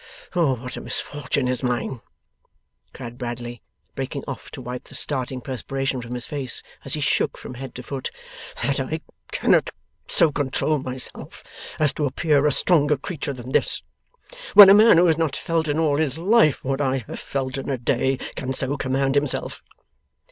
[0.35, 2.01] Oh, what a misfortune is mine,'
[2.91, 3.61] cried Bradley,
[3.93, 7.75] breaking off to wipe the starting perspiration from his face as he shook from head
[7.75, 8.09] to foot,
[8.63, 9.01] 'that I
[9.31, 9.69] cannot
[10.07, 11.43] so control myself
[11.77, 13.83] as to appear a stronger creature than this,
[14.55, 17.59] when a man who has not felt in all his life what I have felt
[17.59, 19.61] in a day can so command himself!